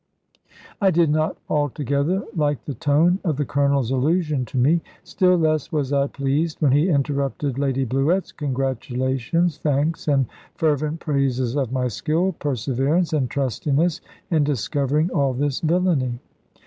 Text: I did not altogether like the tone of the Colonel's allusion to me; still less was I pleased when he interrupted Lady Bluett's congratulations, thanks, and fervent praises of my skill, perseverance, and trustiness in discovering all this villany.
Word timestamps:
I 0.81 0.89
did 0.89 1.11
not 1.11 1.37
altogether 1.47 2.23
like 2.35 2.65
the 2.65 2.73
tone 2.73 3.19
of 3.23 3.37
the 3.37 3.45
Colonel's 3.45 3.91
allusion 3.91 4.45
to 4.45 4.57
me; 4.57 4.81
still 5.03 5.37
less 5.37 5.71
was 5.71 5.93
I 5.93 6.07
pleased 6.07 6.59
when 6.59 6.71
he 6.71 6.89
interrupted 6.89 7.59
Lady 7.59 7.85
Bluett's 7.85 8.31
congratulations, 8.31 9.59
thanks, 9.59 10.07
and 10.07 10.25
fervent 10.55 11.01
praises 11.01 11.55
of 11.55 11.71
my 11.71 11.87
skill, 11.87 12.31
perseverance, 12.39 13.13
and 13.13 13.29
trustiness 13.29 14.01
in 14.31 14.43
discovering 14.43 15.11
all 15.11 15.33
this 15.35 15.59
villany. 15.59 16.19